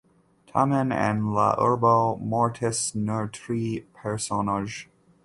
Tamen 0.51 0.91
en 0.99 1.19
la 1.35 1.43
urbo 1.65 1.93
mortis 2.31 2.81
nur 2.95 3.27
tri 3.39 3.63
personoj. 3.99 4.65